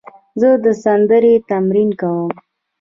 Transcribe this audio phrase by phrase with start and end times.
[0.39, 2.31] زه د سندرې تمرین کوم.